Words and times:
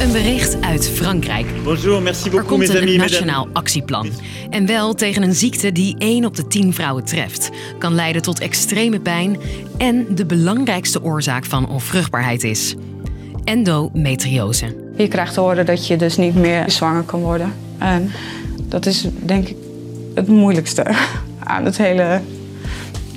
Een 0.00 0.12
bericht 0.12 0.60
uit 0.60 0.88
Frankrijk. 0.88 1.46
Bonjour, 1.64 2.02
merci 2.02 2.24
Er 2.24 2.30
beaucoup 2.30 2.48
komt 2.48 2.60
mes 2.60 2.68
een 2.68 2.76
amis, 2.76 2.90
mesdames. 2.90 3.12
nationaal 3.12 3.48
actieplan. 3.52 4.08
En 4.50 4.66
wel 4.66 4.94
tegen 4.94 5.22
een 5.22 5.34
ziekte 5.34 5.72
die 5.72 5.94
1 5.98 6.24
op 6.24 6.36
de 6.36 6.46
10 6.46 6.74
vrouwen 6.74 7.04
treft. 7.04 7.50
Kan 7.78 7.94
leiden 7.94 8.22
tot 8.22 8.40
extreme 8.40 9.00
pijn 9.00 9.36
en 9.78 10.06
de 10.14 10.26
belangrijkste 10.26 11.02
oorzaak 11.02 11.44
van 11.44 11.68
onvruchtbaarheid 11.68 12.44
is. 12.44 12.74
Endometriose. 13.44 14.76
Je 14.96 15.08
krijgt 15.08 15.34
te 15.34 15.40
horen 15.40 15.66
dat 15.66 15.86
je 15.86 15.96
dus 15.96 16.16
niet 16.16 16.34
meer 16.34 16.70
zwanger 16.70 17.02
kan 17.02 17.20
worden. 17.20 17.52
En 17.78 18.10
dat 18.68 18.86
is 18.86 19.06
denk 19.22 19.48
ik 19.48 19.56
het 20.14 20.28
moeilijkste 20.28 20.94
aan 21.38 21.64
het 21.64 21.76
hele... 21.76 22.20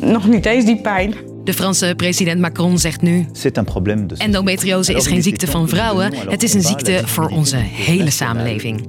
Nog 0.02 0.28
niet 0.28 0.46
eens 0.46 0.66
die 0.66 0.82
pijn. 0.82 1.14
De 1.48 1.54
Franse 1.54 1.94
president 1.98 2.40
Macron 2.40 2.78
zegt 2.78 3.02
nu... 3.02 3.26
C'est 3.32 3.58
un 3.58 3.64
problème 3.64 4.08
de 4.08 4.16
Endometriose 4.18 4.94
is 4.94 5.08
geen 5.08 5.24
ziekte 5.24 5.48
van 5.48 5.70
vrouwen, 5.70 6.14
het 6.30 6.44
is 6.44 6.54
een 6.54 6.62
ziekte 6.62 7.02
voor 7.06 7.30
onze 7.30 7.56
hele 7.58 8.10
samenleving. 8.10 8.88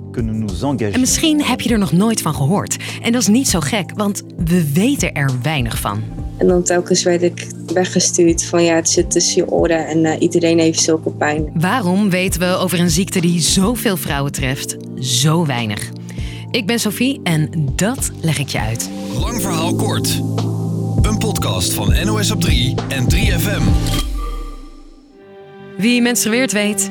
En 0.93 1.01
misschien 1.01 1.43
heb 1.43 1.61
je 1.61 1.71
er 1.71 1.79
nog 1.79 1.93
nooit 1.93 2.23
van 2.23 2.35
gehoord. 2.35 2.77
En 3.03 3.13
dat 3.13 3.21
is 3.21 3.27
niet 3.27 3.49
zo 3.49 3.61
gek, 3.61 3.91
want 3.95 4.23
we 4.45 4.73
weten 4.73 5.13
er 5.13 5.31
weinig 5.43 5.79
van. 5.79 6.03
En 6.37 6.47
dan 6.47 6.63
telkens 6.63 7.03
werd 7.03 7.23
ik 7.23 7.47
weggestuurd 7.73 8.45
van 8.45 8.65
ja, 8.65 8.75
het 8.75 8.89
zit 8.89 9.11
tussen 9.11 9.37
je 9.37 9.51
oren 9.51 9.87
en 9.87 10.05
eh, 10.05 10.21
iedereen 10.21 10.59
heeft 10.59 10.81
zulke 10.81 11.11
pijn. 11.11 11.51
Waarom 11.55 12.11
weten 12.11 12.41
we 12.41 12.57
over 12.57 12.81
een 12.81 12.91
ziekte 12.91 13.21
die 13.21 13.41
zoveel 13.41 13.97
vrouwen 13.97 14.33
treft 14.33 14.77
zo 15.01 15.47
weinig? 15.47 15.91
Ik 16.51 16.67
ben 16.67 16.79
Sophie 16.79 17.21
en 17.23 17.51
dat 17.77 18.11
leg 18.21 18.39
ik 18.39 18.49
je 18.49 18.61
uit. 18.61 18.91
Lang 19.21 19.41
verhaal 19.41 19.75
kort. 19.75 20.21
Een 21.09 21.19
podcast 21.19 21.75
van 21.75 21.95
NOS 22.05 22.31
op 22.31 22.41
3 22.41 22.75
en 22.89 23.05
3FM. 23.15 23.63
Wie 25.77 26.03
menstrueert 26.03 26.53
weet, 26.53 26.91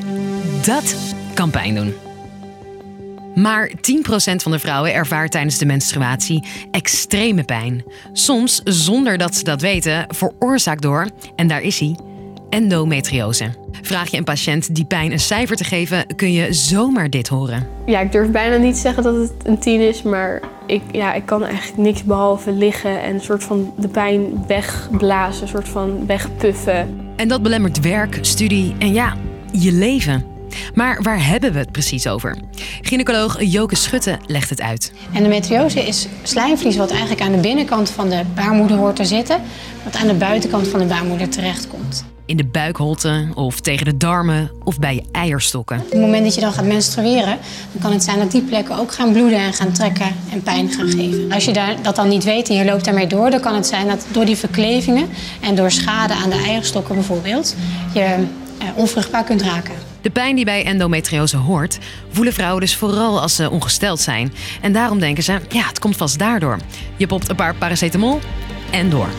dat 0.66 0.96
kan 1.34 1.50
pijn 1.50 1.76
doen. 1.76 1.94
Maar 3.36 3.72
10% 3.72 3.74
van 4.36 4.52
de 4.52 4.60
vrouwen 4.60 4.94
ervaart 4.94 5.32
tijdens 5.32 5.58
de 5.58 5.66
menstruatie 5.66 6.44
extreme 6.72 7.44
pijn. 7.44 7.84
Soms 8.14 8.62
zonder 8.64 9.18
dat 9.18 9.36
ze 9.36 9.44
dat 9.44 9.62
weten, 9.62 10.06
veroorzaakt 10.08 10.82
door, 10.82 11.10
en 11.36 11.48
daar 11.48 11.62
is 11.62 11.80
hij, 11.80 11.96
endometriose. 12.50 13.54
Vraag 13.82 14.12
je 14.12 14.18
een 14.18 14.24
patiënt 14.24 14.76
die 14.76 14.86
pijn 14.86 15.12
een 15.12 15.20
cijfer 15.20 15.56
te 15.56 15.64
geven, 15.64 16.16
kun 16.16 16.34
je 16.34 16.54
zomaar 16.54 17.10
dit 17.10 17.28
horen. 17.28 17.68
Ja, 17.86 18.00
ik 18.00 18.12
durf 18.12 18.32
bijna 18.32 18.56
niet 18.56 18.74
te 18.74 18.82
zeggen 18.82 19.04
dat 19.04 19.16
het 19.16 19.32
een 19.44 19.60
10 19.60 19.82
is, 19.82 20.02
maar 20.02 20.42
ik, 20.68 20.82
ja, 20.92 21.14
ik 21.14 21.26
kan 21.26 21.44
eigenlijk 21.44 21.78
niks 21.78 22.04
behalve 22.04 22.52
liggen 22.52 23.02
en 23.02 23.14
een 23.14 23.22
soort 23.22 23.44
van 23.44 23.74
de 23.78 23.88
pijn 23.88 24.44
wegblazen, 24.48 25.42
een 25.42 25.48
soort 25.48 25.70
van 25.70 26.06
wegpuffen. 26.06 27.00
En 27.16 27.28
dat 27.28 27.42
belemmert 27.42 27.80
werk, 27.80 28.18
studie 28.22 28.76
en 28.80 28.94
ja, 28.94 29.16
je 29.52 29.72
leven. 29.72 30.26
Maar 30.74 31.02
waar 31.02 31.26
hebben 31.26 31.54
we 31.54 31.60
het 31.60 31.72
precies 31.72 32.08
over? 32.08 32.38
Gynaecoloog 32.82 33.44
Joke 33.44 33.76
Schutte 33.76 34.18
legt 34.26 34.50
het 34.50 34.62
uit. 34.62 34.94
Endometriose 35.14 35.88
is 35.88 36.08
slijmvlies 36.24 36.78
wat 36.78 36.92
eigenlijk 36.92 37.22
aan 37.22 37.32
de 37.32 37.38
binnenkant 37.38 37.90
van 37.90 38.10
de 38.10 38.22
baarmoeder 38.36 38.78
hoort 38.78 38.96
te 38.96 39.06
zitten, 39.06 39.42
wat 39.84 39.96
aan 39.96 40.08
de 40.08 40.14
buitenkant 40.14 40.68
van 40.68 40.80
de 40.80 40.86
baarmoeder 40.86 41.30
terechtkomt. 41.30 42.06
In 42.28 42.38
de 42.38 42.46
buikholte 42.46 43.28
of 43.34 43.60
tegen 43.60 43.86
de 43.86 43.98
darmen 43.98 44.52
of 44.64 44.80
bij 44.80 44.96
je 44.96 45.04
eierstokken. 45.12 45.80
Op 45.80 45.92
het 45.92 46.00
moment 46.00 46.24
dat 46.24 46.36
je 46.36 46.42
dan 46.42 46.54
gaat 46.54 46.66
menstrueren, 46.66 47.38
dan 47.72 47.82
kan 47.82 47.92
het 47.92 48.04
zijn 48.04 48.20
dat 48.20 48.32
die 48.32 48.42
plekken 48.42 48.78
ook 48.78 48.94
gaan 48.94 49.12
bloeden 49.12 49.40
en 49.40 49.54
gaan 49.54 49.72
trekken 49.72 50.16
en 50.32 50.44
pijn 50.44 50.72
gaan 50.72 50.90
geven. 50.90 51.32
Als 51.32 51.46
je 51.46 51.54
daar, 51.54 51.76
dat 51.82 51.96
dan 51.96 52.08
niet 52.08 52.24
weet 52.24 52.50
en 52.50 52.56
je 52.56 52.66
loopt 52.66 52.86
daarmee 52.86 53.08
door, 53.08 53.30
dan 53.30 53.40
kan 53.40 53.56
het 53.56 53.68
zijn 53.68 53.88
dat 53.88 54.06
door 54.12 54.26
die 54.26 54.38
verklevingen 54.38 55.10
en 55.42 55.56
door 55.56 55.72
schade 55.72 56.14
aan 56.14 56.30
de 56.30 56.44
eierstokken 56.46 56.96
bijvoorbeeld, 56.96 57.56
je 57.94 58.00
eh, 58.00 58.68
onvruchtbaar 58.76 59.24
kunt 59.24 59.42
raken. 59.42 59.74
De 60.02 60.10
pijn 60.10 60.36
die 60.36 60.46
bij 60.46 60.66
endometriose 60.66 61.38
hoort, 61.38 61.78
voelen 62.12 62.34
vrouwen 62.34 62.62
dus 62.62 62.76
vooral 62.76 63.22
als 63.22 63.36
ze 63.36 63.50
ongesteld 63.50 64.00
zijn. 64.00 64.34
En 64.62 64.74
daarom 64.74 65.00
denken 65.00 65.24
ze, 65.24 65.40
ja, 65.50 65.68
het 65.68 65.80
komt 65.80 65.96
vast 65.96 66.20
daardoor. 66.20 66.58
Je 66.98 67.08
popt 67.08 67.30
een 67.30 67.36
paar 67.36 67.56
paracetamol 67.56 68.20
en 68.72 68.90
door. 68.90 69.10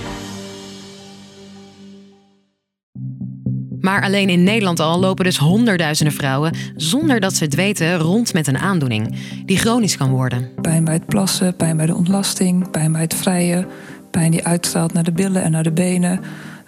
Maar 3.89 4.03
alleen 4.03 4.29
in 4.29 4.43
Nederland 4.43 4.81
al 4.81 5.01
lopen 5.01 5.25
dus 5.25 5.37
honderdduizenden 5.37 6.15
vrouwen, 6.15 6.53
zonder 6.77 7.21
dat 7.21 7.35
ze 7.35 7.45
het 7.45 7.55
weten, 7.55 7.97
rond 7.97 8.33
met 8.33 8.47
een 8.47 8.59
aandoening 8.59 9.17
die 9.45 9.57
chronisch 9.57 9.97
kan 9.97 10.11
worden. 10.11 10.49
Pijn 10.61 10.85
bij 10.85 10.95
het 10.95 11.07
plassen, 11.07 11.57
pijn 11.57 11.77
bij 11.77 11.87
de 11.87 11.95
ontlasting, 11.95 12.71
pijn 12.71 12.93
bij 12.93 13.01
het 13.01 13.15
vrijen, 13.15 13.67
pijn 14.11 14.31
die 14.31 14.45
uitstraalt 14.45 14.93
naar 14.93 15.05
de 15.05 15.13
billen 15.13 15.43
en 15.43 15.51
naar 15.51 15.63
de 15.63 15.73
benen, 15.73 16.21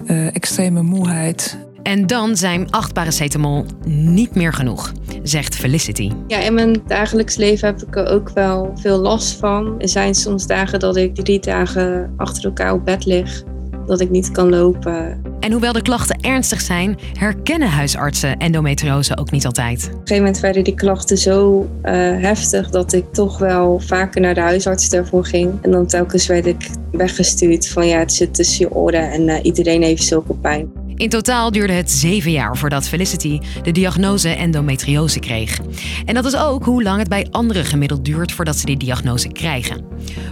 eh, 0.07 0.27
extreme 0.27 0.83
moeheid. 0.83 1.59
En 1.83 2.07
dan 2.07 2.37
zijn 2.37 2.71
acht 2.71 2.93
paracetamol 2.93 3.65
niet 3.87 4.35
meer 4.35 4.53
genoeg, 4.53 4.93
zegt 5.23 5.57
Felicity. 5.57 6.11
Ja, 6.27 6.39
in 6.39 6.55
mijn 6.55 6.83
dagelijks 6.87 7.37
leven 7.37 7.69
heb 7.69 7.83
ik 7.83 7.97
er 7.97 8.07
ook 8.07 8.31
wel 8.31 8.71
veel 8.75 8.99
last 8.99 9.39
van. 9.39 9.81
Er 9.81 9.89
zijn 9.89 10.15
soms 10.15 10.47
dagen 10.47 10.81
dat 10.81 10.97
ik 10.97 11.15
drie 11.15 11.41
dagen 11.41 12.13
achter 12.17 12.45
elkaar 12.45 12.73
op 12.73 12.85
bed 12.85 13.05
lig, 13.05 13.43
dat 13.87 14.01
ik 14.01 14.11
niet 14.11 14.31
kan 14.31 14.49
lopen. 14.49 15.30
En 15.41 15.53
hoewel 15.53 15.73
de 15.73 15.83
klachten 15.83 16.21
ernstig 16.21 16.61
zijn, 16.61 16.99
herkennen 17.12 17.69
huisartsen 17.69 18.37
endometriose 18.37 19.17
ook 19.17 19.31
niet 19.31 19.47
altijd. 19.47 19.84
Op 19.84 19.91
een 19.91 19.99
gegeven 19.99 20.17
moment 20.17 20.41
werden 20.41 20.65
die 20.65 20.75
klachten 20.75 21.19
zo 21.19 21.69
eh, 21.83 21.95
heftig 21.95 22.71
dat 22.71 22.93
ik 22.93 23.05
toch 23.12 23.39
wel 23.39 23.81
vaker 23.81 24.21
naar 24.21 24.34
de 24.34 24.41
huisarts 24.41 24.89
daarvoor 24.89 25.25
ging. 25.25 25.53
En 25.62 25.71
dan 25.71 25.87
telkens 25.87 26.27
werd 26.27 26.47
ik 26.47 26.71
weggestuurd 26.93 27.69
van 27.69 27.87
ja, 27.87 27.99
het 27.99 28.12
zit 28.12 28.34
tussen 28.34 28.67
je 28.69 28.75
oren 28.75 29.11
en 29.11 29.28
eh, 29.28 29.39
iedereen 29.43 29.83
heeft 29.83 30.03
zulke 30.03 30.34
pijn. 30.34 30.73
In 31.01 31.09
totaal 31.09 31.51
duurde 31.51 31.72
het 31.72 31.91
zeven 31.91 32.31
jaar 32.31 32.57
voordat 32.57 32.89
Felicity 32.89 33.41
de 33.62 33.72
diagnose 33.72 34.28
endometriose 34.28 35.21
kreeg. 35.21 35.61
En 36.05 36.15
dat 36.15 36.25
is 36.25 36.37
ook 36.37 36.65
hoe 36.65 36.83
lang 36.83 36.99
het 36.99 37.09
bij 37.09 37.27
anderen 37.31 37.65
gemiddeld 37.65 38.05
duurt 38.05 38.33
voordat 38.33 38.57
ze 38.57 38.67
die 38.67 38.77
diagnose 38.77 39.28
krijgen. 39.28 39.84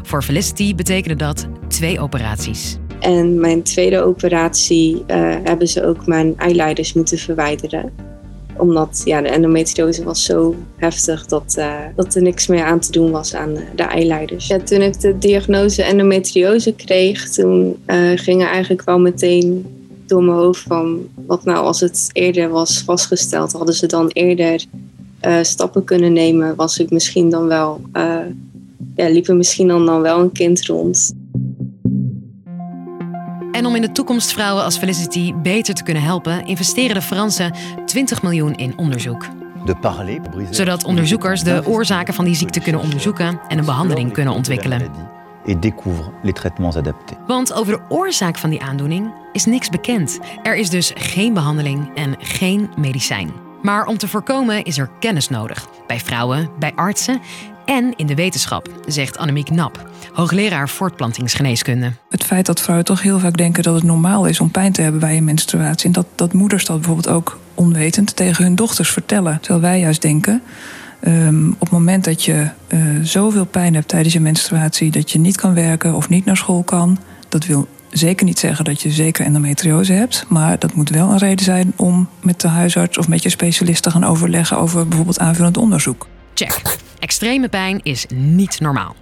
Voor 0.02 0.22
Felicity 0.22 0.74
betekende 0.74 1.16
dat 1.16 1.46
twee 1.68 2.00
operaties. 2.00 2.78
En 3.00 3.40
mijn 3.40 3.62
tweede 3.62 4.02
operatie 4.02 5.02
eh, 5.06 5.34
hebben 5.42 5.68
ze 5.68 5.84
ook 5.84 6.06
mijn 6.06 6.34
eyeliders 6.36 6.92
moeten 6.92 7.18
verwijderen. 7.18 7.92
Omdat 8.56 9.02
ja, 9.04 9.20
de 9.20 9.28
endometriose 9.28 10.04
was 10.04 10.24
zo 10.24 10.54
heftig 10.76 11.26
dat, 11.26 11.54
eh, 11.56 11.80
dat 11.96 12.14
er 12.14 12.22
niks 12.22 12.46
meer 12.46 12.64
aan 12.64 12.80
te 12.80 12.92
doen 12.92 13.10
was 13.10 13.34
aan 13.34 13.54
de 13.76 13.82
eyeliders. 13.82 14.46
Ja, 14.46 14.58
toen 14.58 14.82
ik 14.82 15.00
de 15.00 15.18
diagnose 15.18 15.82
endometriose 15.82 16.72
kreeg, 16.72 17.30
toen 17.30 17.76
eh, 17.86 18.10
ging 18.14 18.44
eigenlijk 18.44 18.84
wel 18.84 18.98
meteen 18.98 19.66
door 20.06 20.22
mijn 20.22 20.38
hoofd 20.38 20.62
van... 20.62 21.08
wat 21.26 21.44
nou 21.44 21.64
als 21.64 21.80
het 21.80 22.10
eerder 22.12 22.48
was 22.48 22.82
vastgesteld, 22.82 23.52
hadden 23.52 23.74
ze 23.74 23.86
dan 23.86 24.08
eerder 24.08 24.64
stappen 25.42 25.84
kunnen 25.84 26.12
nemen? 26.12 26.54
Was 26.54 26.78
ik 26.78 26.90
misschien 26.90 27.30
dan 27.30 27.46
wel... 27.46 27.80
ja, 28.96 29.08
liep 29.08 29.28
er 29.28 29.36
misschien 29.36 29.68
dan, 29.68 29.86
dan 29.86 30.00
wel 30.00 30.20
een 30.20 30.32
kind 30.32 30.66
rond. 30.66 31.14
En 33.58 33.66
om 33.66 33.74
in 33.74 33.80
de 33.82 33.92
toekomst 33.92 34.32
vrouwen 34.32 34.64
als 34.64 34.78
Felicity 34.78 35.34
beter 35.34 35.74
te 35.74 35.82
kunnen 35.82 36.02
helpen, 36.02 36.46
investeren 36.46 36.94
de 36.94 37.02
Fransen 37.02 37.54
20 37.86 38.22
miljoen 38.22 38.54
in 38.54 38.78
onderzoek. 38.78 39.26
Zodat 40.50 40.84
onderzoekers 40.84 41.42
de 41.42 41.62
oorzaken 41.64 42.14
van 42.14 42.24
die 42.24 42.34
ziekte 42.34 42.60
kunnen 42.60 42.80
onderzoeken 42.80 43.40
en 43.48 43.58
een 43.58 43.64
behandeling 43.64 44.12
kunnen 44.12 44.34
ontwikkelen. 44.34 44.90
Et 45.44 45.62
découvre 45.62 46.10
les 46.22 46.34
traitements 46.34 46.76
adaptés. 46.76 47.16
Want 47.26 47.52
over 47.52 47.72
de 47.72 47.94
oorzaak 47.94 48.38
van 48.38 48.50
die 48.50 48.62
aandoening 48.62 49.12
is 49.32 49.44
niks 49.44 49.68
bekend. 49.68 50.18
Er 50.42 50.56
is 50.56 50.70
dus 50.70 50.92
geen 50.94 51.34
behandeling 51.34 51.90
en 51.94 52.16
geen 52.18 52.70
medicijn. 52.76 53.32
Maar 53.62 53.86
om 53.86 53.98
te 53.98 54.08
voorkomen 54.08 54.64
is 54.64 54.78
er 54.78 54.90
kennis 55.00 55.28
nodig. 55.28 55.68
Bij 55.86 56.00
vrouwen, 56.00 56.50
bij 56.58 56.72
artsen 56.74 57.20
en 57.68 57.92
in 57.96 58.06
de 58.06 58.14
wetenschap, 58.14 58.68
zegt 58.86 59.18
Annemiek 59.18 59.50
Nap, 59.50 59.90
hoogleraar 60.12 60.68
voortplantingsgeneeskunde. 60.68 61.92
Het 62.08 62.24
feit 62.24 62.46
dat 62.46 62.60
vrouwen 62.60 62.86
toch 62.86 63.02
heel 63.02 63.18
vaak 63.18 63.36
denken 63.36 63.62
dat 63.62 63.74
het 63.74 63.82
normaal 63.82 64.26
is 64.26 64.40
om 64.40 64.50
pijn 64.50 64.72
te 64.72 64.82
hebben 64.82 65.00
bij 65.00 65.16
een 65.16 65.24
menstruatie. 65.24 65.86
En 65.86 65.92
dat, 65.92 66.06
dat 66.14 66.32
moeders 66.32 66.64
dat 66.64 66.76
bijvoorbeeld 66.76 67.08
ook 67.08 67.38
onwetend 67.54 68.16
tegen 68.16 68.44
hun 68.44 68.54
dochters 68.54 68.90
vertellen. 68.90 69.40
Terwijl 69.40 69.60
wij 69.60 69.80
juist 69.80 70.02
denken, 70.02 70.42
ehm, 71.00 71.48
op 71.48 71.60
het 71.60 71.70
moment 71.70 72.04
dat 72.04 72.24
je 72.24 72.48
eh, 72.66 72.80
zoveel 73.02 73.44
pijn 73.44 73.74
hebt 73.74 73.88
tijdens 73.88 74.14
je 74.14 74.20
menstruatie... 74.20 74.90
dat 74.90 75.10
je 75.10 75.18
niet 75.18 75.36
kan 75.36 75.54
werken 75.54 75.94
of 75.94 76.08
niet 76.08 76.24
naar 76.24 76.36
school 76.36 76.62
kan... 76.62 76.98
dat 77.28 77.46
wil 77.46 77.68
zeker 77.90 78.26
niet 78.26 78.38
zeggen 78.38 78.64
dat 78.64 78.82
je 78.82 78.90
zeker 78.90 79.24
endometriose 79.24 79.92
hebt. 79.92 80.24
Maar 80.28 80.58
dat 80.58 80.74
moet 80.74 80.90
wel 80.90 81.10
een 81.10 81.18
reden 81.18 81.44
zijn 81.44 81.72
om 81.76 82.08
met 82.20 82.40
de 82.40 82.48
huisarts 82.48 82.98
of 82.98 83.08
met 83.08 83.22
je 83.22 83.28
specialist 83.28 83.82
te 83.82 83.90
gaan 83.90 84.04
overleggen... 84.04 84.58
over 84.58 84.88
bijvoorbeeld 84.88 85.18
aanvullend 85.18 85.56
onderzoek. 85.56 86.06
Check. 86.34 86.86
Extreme 86.98 87.48
pijn 87.48 87.80
is 87.82 88.06
niet 88.14 88.60
normaal. 88.60 88.96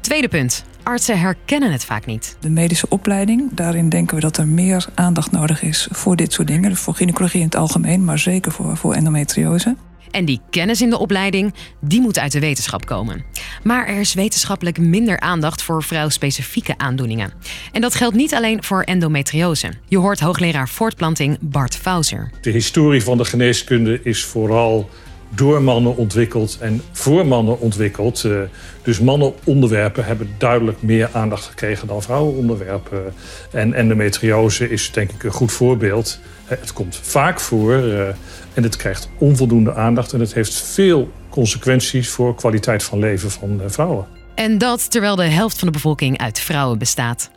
Tweede 0.00 0.28
punt. 0.28 0.64
Artsen 0.82 1.20
herkennen 1.20 1.72
het 1.72 1.84
vaak 1.84 2.06
niet. 2.06 2.36
De 2.40 2.50
medische 2.50 2.88
opleiding, 2.88 3.54
daarin 3.54 3.88
denken 3.88 4.14
we 4.14 4.20
dat 4.20 4.36
er 4.36 4.48
meer 4.48 4.86
aandacht 4.94 5.30
nodig 5.30 5.62
is 5.62 5.88
voor 5.90 6.16
dit 6.16 6.32
soort 6.32 6.48
dingen. 6.48 6.76
Voor 6.76 6.94
gynaecologie 6.94 7.40
in 7.40 7.46
het 7.46 7.56
algemeen, 7.56 8.04
maar 8.04 8.18
zeker 8.18 8.52
voor, 8.52 8.76
voor 8.76 8.94
endometriose. 8.94 9.76
En 10.10 10.24
die 10.24 10.40
kennis 10.50 10.82
in 10.82 10.90
de 10.90 10.98
opleiding, 10.98 11.54
die 11.80 12.00
moet 12.00 12.18
uit 12.18 12.32
de 12.32 12.40
wetenschap 12.40 12.86
komen. 12.86 13.24
Maar 13.62 13.86
er 13.86 14.00
is 14.00 14.14
wetenschappelijk 14.14 14.78
minder 14.78 15.20
aandacht 15.20 15.62
voor 15.62 15.82
vrouwspecifieke 15.82 16.78
aandoeningen. 16.78 17.32
En 17.72 17.80
dat 17.80 17.94
geldt 17.94 18.16
niet 18.16 18.34
alleen 18.34 18.64
voor 18.64 18.82
endometriose. 18.82 19.72
Je 19.88 19.98
hoort 19.98 20.20
hoogleraar 20.20 20.68
voortplanting 20.68 21.38
Bart 21.40 21.76
Fauser. 21.76 22.30
De 22.40 22.50
historie 22.50 23.02
van 23.02 23.16
de 23.16 23.24
geneeskunde 23.24 24.00
is 24.02 24.24
vooral 24.24 24.90
door 25.34 25.62
mannen 25.62 25.96
ontwikkeld 25.96 26.58
en 26.60 26.82
voor 26.92 27.26
mannen 27.26 27.60
ontwikkeld. 27.60 28.24
Uh, 28.24 28.40
dus 28.82 29.00
mannenonderwerpen 29.00 30.04
hebben 30.04 30.30
duidelijk 30.38 30.82
meer 30.82 31.08
aandacht 31.12 31.44
gekregen 31.44 31.88
dan 31.88 32.02
vrouwenonderwerpen. 32.02 33.14
En 33.52 33.74
endometriose 33.74 34.70
is 34.70 34.90
denk 34.92 35.10
ik 35.10 35.22
een 35.22 35.30
goed 35.30 35.52
voorbeeld. 35.52 36.18
Het 36.44 36.72
komt 36.72 36.98
vaak 37.02 37.40
voor 37.40 37.72
uh, 37.72 38.08
en 38.54 38.62
het 38.62 38.76
krijgt 38.76 39.08
onvoldoende 39.18 39.74
aandacht. 39.74 40.12
En 40.12 40.20
het 40.20 40.34
heeft 40.34 40.54
veel 40.54 41.10
consequenties 41.28 42.08
voor 42.08 42.34
kwaliteit 42.34 42.82
van 42.82 42.98
leven 42.98 43.30
van 43.30 43.60
vrouwen. 43.66 44.06
En 44.34 44.58
dat 44.58 44.90
terwijl 44.90 45.16
de 45.16 45.22
helft 45.22 45.58
van 45.58 45.68
de 45.68 45.74
bevolking 45.74 46.18
uit 46.18 46.40
vrouwen 46.40 46.78
bestaat. 46.78 47.30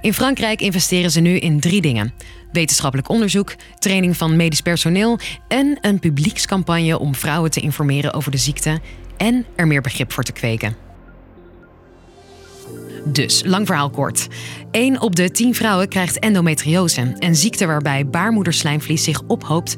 In 0.00 0.14
Frankrijk 0.14 0.60
investeren 0.60 1.10
ze 1.10 1.20
nu 1.20 1.38
in 1.38 1.60
drie 1.60 1.80
dingen: 1.80 2.12
wetenschappelijk 2.52 3.08
onderzoek, 3.08 3.54
training 3.78 4.16
van 4.16 4.36
medisch 4.36 4.60
personeel 4.60 5.18
en 5.48 5.78
een 5.80 5.98
publiekscampagne 5.98 6.98
om 6.98 7.14
vrouwen 7.14 7.50
te 7.50 7.60
informeren 7.60 8.12
over 8.12 8.30
de 8.30 8.36
ziekte 8.36 8.80
en 9.16 9.46
er 9.56 9.66
meer 9.66 9.80
begrip 9.80 10.12
voor 10.12 10.24
te 10.24 10.32
kweken. 10.32 10.76
Dus, 13.04 13.42
lang 13.44 13.66
verhaal 13.66 13.90
kort. 13.90 14.26
1 14.70 15.00
op 15.00 15.16
de 15.16 15.30
10 15.30 15.54
vrouwen 15.54 15.88
krijgt 15.88 16.18
endometriose, 16.18 17.12
een 17.18 17.36
ziekte 17.36 17.66
waarbij 17.66 18.06
baarmoederslijmvlies 18.06 19.04
zich 19.04 19.22
ophoopt 19.26 19.74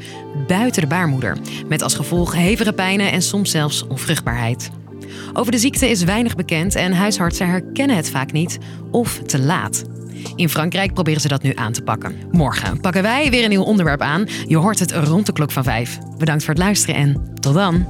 buiten 0.46 0.82
de 0.82 0.88
baarmoeder, 0.88 1.36
met 1.68 1.82
als 1.82 1.94
gevolg 1.94 2.34
hevige 2.34 2.72
pijnen 2.72 3.12
en 3.12 3.22
soms 3.22 3.50
zelfs 3.50 3.86
onvruchtbaarheid. 3.86 4.70
Over 5.32 5.53
de 5.53 5.59
ziekte 5.59 5.91
is 5.91 6.05
weinig 6.05 6.35
bekend 6.35 6.75
en 6.75 6.93
huisartsen 6.93 7.49
herkennen 7.49 7.97
het 7.97 8.11
vaak 8.11 8.32
niet 8.32 8.59
of 8.91 9.19
te 9.19 9.38
laat. 9.38 9.85
In 10.37 10.49
Frankrijk 10.49 10.94
proberen 10.94 11.20
ze 11.20 11.29
dat 11.29 11.43
nu 11.43 11.53
aan 11.55 11.73
te 11.73 11.82
pakken. 11.82 12.17
Morgen 12.31 12.81
pakken 12.81 13.03
wij 13.03 13.31
weer 13.31 13.43
een 13.43 13.50
nieuw 13.50 13.62
onderwerp 13.62 14.00
aan. 14.00 14.26
Je 14.47 14.56
hoort 14.56 14.79
het 14.79 14.93
rond 14.93 15.26
de 15.26 15.32
klok 15.32 15.50
van 15.50 15.64
vijf. 15.64 15.99
Bedankt 16.19 16.44
voor 16.44 16.55
het 16.55 16.62
luisteren 16.62 16.94
en 16.94 17.35
tot 17.41 17.55
dan. 17.55 17.87